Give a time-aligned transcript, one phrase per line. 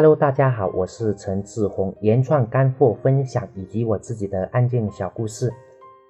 [0.00, 5.52] Hello，大家好，我是陈志宏，原创干货分享以及我自己的案件小故事，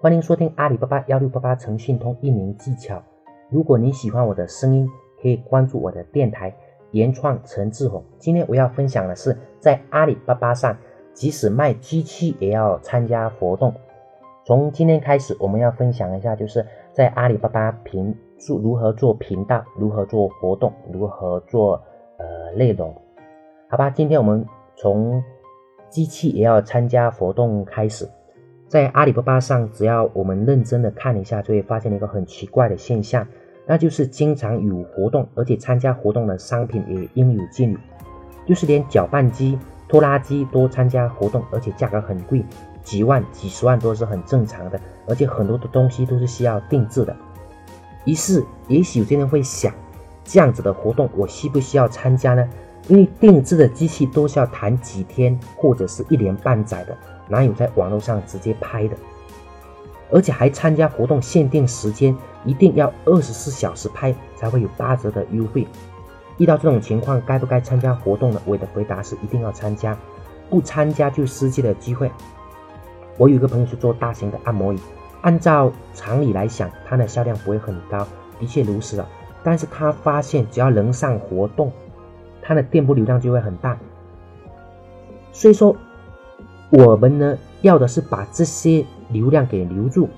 [0.00, 3.00] 欢迎收听阿里巴巴幺六八八诚信通运营技巧。
[3.48, 4.88] 如果你喜欢我的声音，
[5.22, 6.52] 可以关注我的电台
[6.90, 8.02] 原创陈志宏。
[8.18, 10.76] 今天我要分享的是，在阿里巴巴上，
[11.12, 13.72] 即使卖机器也要参加活动。
[14.44, 21.80] 从今天开始，我们要分享一下，就是在阿里巴巴频做如何做频道，如何做活动，如何做
[22.16, 22.92] 呃内容。
[23.68, 24.46] 好吧，今天我们
[24.76, 25.20] 从
[25.90, 28.08] 机器也要参加活动开始，
[28.68, 33.26] 在阿里巴巴上，只要我们认真的看一下，就会发现一个很奇怪的现象，
[33.66, 37.78] 那就是经常有活动，而且参加活动的商品也应有尽有，
[38.46, 42.44] 就是连搅拌机、拖拉机都参加活动，而且价格很贵，
[42.84, 47.16] 几万、几十万都是很正常的，而且很多的东西都是需要定制的。
[48.04, 49.74] 于是，也许有些人会想，
[50.22, 52.48] 这样子的活动，我需不需要参加呢？
[52.88, 56.96] 因为定制的机器都是要谈几天或者是一年半载的，
[57.28, 58.96] 哪有在网络上直接拍的？
[60.12, 65.66] 而且还参加活动限定时间，一定要二十四小时拍才会有八折的优惠。
[66.38, 68.40] 遇到这种情况，该不该参加活动呢？
[68.44, 69.98] 我的回答是一定要参加，
[70.48, 72.08] 不参加就失去了机会。
[73.16, 74.78] 我有一个朋友是做大型的按摩椅，
[75.22, 78.06] 按照常理来想，它的销量不会很高，
[78.38, 79.08] 的确如此啊。
[79.42, 81.72] 但是他发现，只要能上活动，
[82.46, 83.76] 它的店铺流量就会很大，
[85.32, 85.76] 所以说
[86.70, 90.08] 我们呢要的是把这些流量给留住。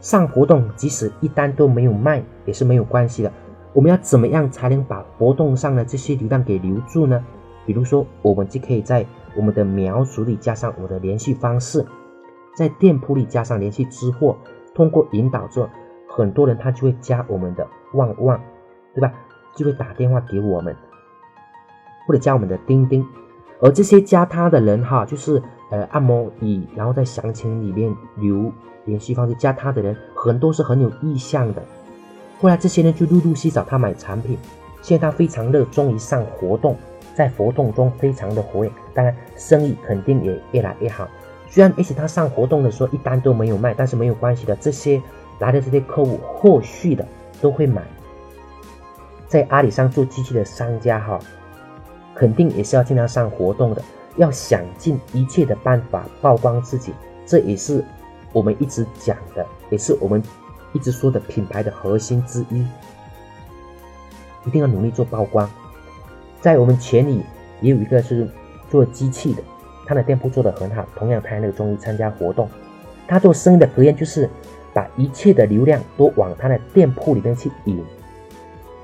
[0.00, 3.32] 上活动即使一单都没有卖也是没有关系的。
[3.72, 7.24] 我们要怎么样才能把活动上的这些流量给留住呢？
[7.64, 11.84] 比如说，我们就可以在我们的描述里加上我的联系方式，
[12.54, 14.36] 在店铺里加上联系之货，
[14.74, 15.68] 通过引导之后，
[16.08, 18.40] 很多人他就会加我们的旺旺，
[18.94, 19.12] 对吧？
[19.54, 20.74] 就会打电话给我们。
[22.10, 23.06] 或者加我们的钉钉，
[23.60, 28.52] 而这些加他的人哈，就是呃按摩椅，然后在详情里面留
[28.84, 31.62] 联系方式加他的人，很多是很有意向的。
[32.40, 34.36] 后来这些人就陆陆续找他买产品，
[34.82, 36.76] 现在他非常热衷于上活动，
[37.14, 41.08] 在活动中非常的活跃，当然生意肯定也越来越好。
[41.48, 45.00] 虽然也许他上活动的时候一单都没有卖，但是没有关系的，这些
[45.38, 47.06] 来的这些客户后续的
[47.40, 47.84] 都会买。
[49.28, 51.16] 在阿里上做机器的商家哈。
[52.14, 53.82] 肯定也是要经常上活动的，
[54.16, 56.92] 要想尽一切的办法曝光自己，
[57.24, 57.84] 这也是
[58.32, 60.22] 我们一直讲的，也是我们
[60.72, 62.66] 一直说的品牌的核心之一。
[64.46, 65.48] 一定要努力做曝光。
[66.40, 67.22] 在我们群里
[67.60, 68.26] 也有一个是
[68.70, 69.42] 做机器的，
[69.86, 72.48] 他的店铺做得很好，同样他那个终于参加活动。
[73.06, 74.30] 他做生意的格言就是
[74.72, 77.84] 把一切的流量都往他的店铺里面去引，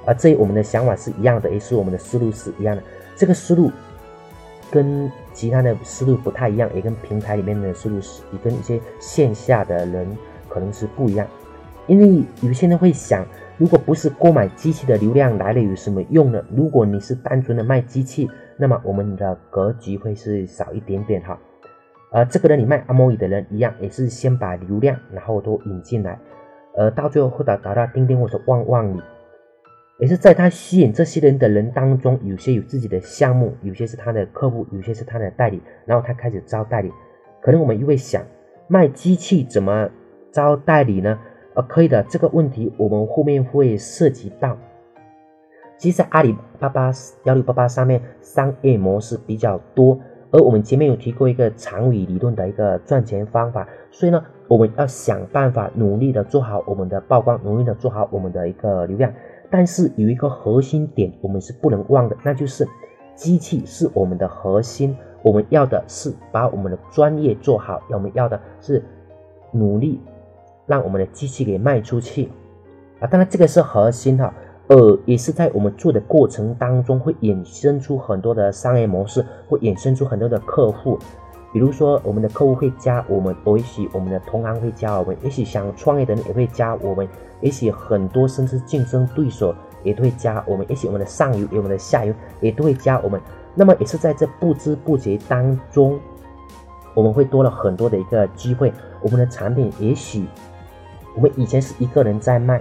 [0.04, 2.82] 而这我们的想法是一样的，也是我们的思路是一样的。
[3.16, 3.70] 这个思路
[4.70, 10.06] 跟其他的思路不太一样，也跟平台里面的思路是，也跟一些线下的人
[10.48, 11.26] 可能是不一样。
[11.86, 13.24] 因为有些人会想，
[13.56, 16.42] 如果不是购买机器的流量来了有什么用呢？
[16.54, 21.38] 如果你是单纯的卖机器，那么我们的格局会是少一点点哈。
[22.10, 26.18] 而这个人你卖按摩椅的人一样，也是先把流量然后都引进来，
[26.76, 29.00] 呃，到最后或者达到钉钉或者旺旺里。
[29.98, 36.92] 也是在他吸引这些人的人当中，有些有自己的项目，有些是他的客户，有些是他的代理，然后他开始招代理。
[37.40, 38.22] 可能我们又会想，
[38.68, 39.88] 卖机器怎么
[40.30, 41.18] 招代理呢？
[41.54, 44.58] 呃，可以的，这个问题我们后面会涉及到。
[45.78, 46.90] 其实阿里巴巴
[47.24, 49.98] 幺六八八上面商业模式比较多，
[50.30, 59.10] 而我们前面有提过一个长尾理论的一个赚钱方法，所以呢，我们要想办法努力的做好我们的曝光，努力的做好我们的一个流量。
[59.50, 62.66] 但是有一个核心点，我们是不能忘的，那就是
[63.14, 64.96] 机器是我们的核心。
[65.22, 68.80] 我们要的是把我们的专业做好，我们要的是
[69.50, 70.00] 努力
[70.66, 72.28] 让我们的机器给卖出去
[73.00, 73.08] 啊！
[73.08, 74.32] 当然这个是核心哈，
[74.68, 80.96] 呃，也是在我们做的过程当中会衍生出很多的商业模式，会衍生出很多的客户。
[81.56, 87.08] 比如说，我们的客户会加我们，也许我们的同行会加我们，也许想创业的人也会加我们，
[87.40, 92.12] 也许很多甚至竞争对手也都会加我们，也许我们的上游、我们的下游
[92.42, 93.18] 也都会加我们。
[93.54, 95.98] 那么也是在这不知不觉当中，
[96.92, 98.70] 我们会多了很多的一个机会。
[99.00, 100.26] 我们的产品也许
[101.14, 102.60] 我们以前是一个人在卖，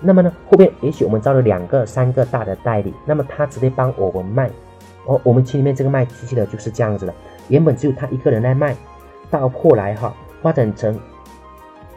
[0.00, 4.50] 那么呢，后面也许我们招了两个、三个大的代理，那么他直接帮我们卖。
[5.06, 7.14] 哦，我们群里面这个卖机器的就是这样子的。
[7.48, 8.74] 原本只有他一个人来卖，
[9.30, 10.98] 到后来哈发展成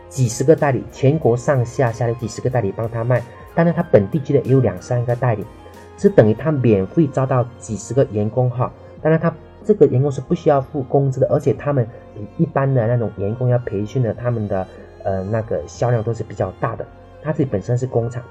[0.08, 3.22] 几十个代理，全国上下下有几十个代理帮他卖。
[3.56, 5.46] 当然他本地区的也有两三个代理，
[5.98, 9.34] 这等于他免费招到几十个员工哈，当然他
[9.66, 11.86] 这个员工是不需要付工资的，而且他们
[12.16, 14.66] 比一般的那种员工要培训的，他们的
[15.04, 16.86] 呃那个销量都是比较大的。
[17.22, 18.24] 他自己本身是工厂，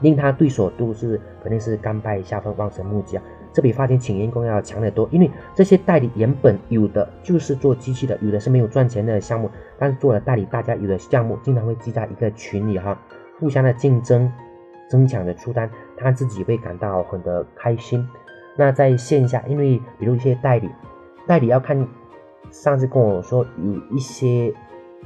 [0.00, 3.22] 令他对手都是肯定是甘拜下风、望尘莫及啊。
[3.58, 12.96] 这比发钱请员工要强得多，因为这些代理原本有的就是做机器的，有的是没有赚钱的项目，但是做了代理，大家有的项目经常会积在一个群里哈，
[13.40, 14.32] 互相的竞争，
[14.88, 18.08] 争抢着出单，他自己会感到很的开心。
[18.56, 20.70] 那在线下，因为比如一些代理，
[21.26, 21.84] 代理要看，
[22.52, 24.54] 上次跟我说有一些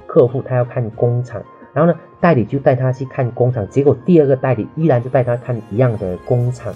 [0.06, 6.74] 客户他要看工厂，然后呢，代理就带他去看工厂，结果第二个代理依然就带他看一样的工厂，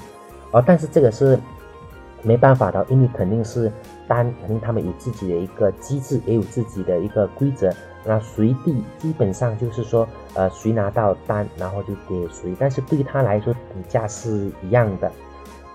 [0.52, 1.38] 哦，但是这个是。
[2.22, 3.70] 没办法的，因为肯定是
[4.08, 7.72] 单，肯定他们有自己的一个机制，也有自己的一个规则。
[8.04, 12.54] 那随地基本上就是说，呃，谁拿到单，然后就给谁。
[12.58, 15.10] 但是对他来说，底价是一样的。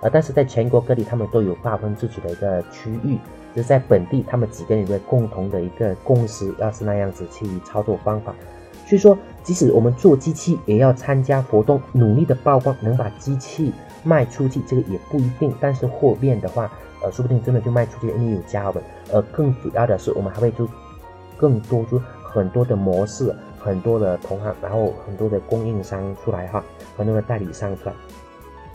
[0.01, 3.17] 呃，但是在全国各地，他们都有划分自己的一个区域，
[3.53, 8.33] 就是在本地，他们几个人的共同的一个共识，要是那样子去操作方法。
[8.87, 13.73] 所以说，即使我们做机器，也要参加活动，努力的曝光，能把机器。
[14.03, 16.71] 卖出去这个也不一定，但是货面的话，
[17.03, 18.83] 呃，说不定真的就卖出去，因为有加本。
[19.11, 20.67] 呃，更主要的是，我们还会做
[21.37, 26.63] 更多做很多的模式，很多的同行，然后很多的供应商出来哈，
[26.97, 27.93] 很多的代理商出来。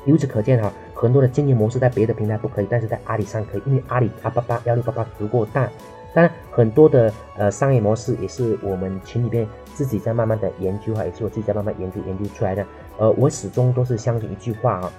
[0.05, 5.69] 由此可见哈，很多的经营模式在别的平台不可以，但是在阿里上可以，因为阿里阿巴巴幺六八八足够大。
[6.15, 12.65] 当然，很多的呃商业模式也是我们群里边自己在慢慢的研究哈，也是我自己在慢慢研究研究出来的。
[12.99, 14.93] 呃，我始终都是相信一句话啊。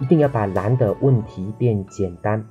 [0.00, 2.44] 一定要把难的问题变简单，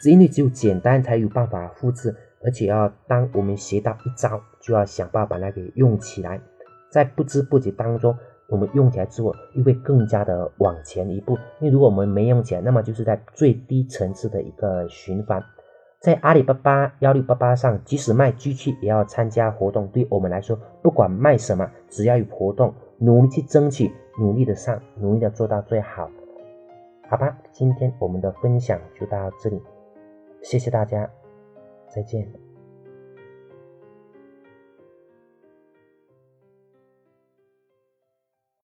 [0.00, 2.14] 只因为只有简单才有办法复制，
[2.44, 6.40] 而且要当我们学到一招，就要想办法把它给用起来，
[6.90, 8.14] 在不知不觉当中，
[8.48, 11.32] 我们用起来之后，又会更加的往前一步。
[11.60, 15.42] 因为如果我们没用起来，那么就是在最低层次的一个循环。
[15.98, 19.88] 在阿里巴巴幺六八八上，即使卖机器也要参加活动。
[19.88, 23.90] 对我们来说，不管卖什么，只要有活动，努力去争取，
[24.20, 26.10] 努力的上，努力的做到最好。
[27.08, 29.62] 好吧，今天我们的分享就到这里，
[30.42, 31.08] 谢谢大家，
[31.88, 32.45] 再见。